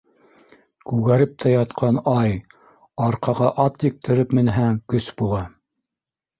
Күгәреп 0.91 1.35
тә 1.43 1.51
яткан, 1.51 1.99
ай, 2.13 2.33
арҡаға 3.09 3.53
Ат 3.67 3.87
ектереп 3.93 4.37
менһәң, 4.41 4.83
көс 4.95 5.15
була. 5.23 5.47